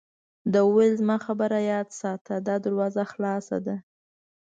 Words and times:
ده 0.51 0.59
وویل: 0.67 0.93
زما 1.01 1.17
خبره 1.25 1.57
یاد 1.71 1.89
ساته، 2.01 2.35
دا 2.47 2.55
دروازه 2.65 3.03
خلاصه 3.11 3.57
ده. 3.65 3.75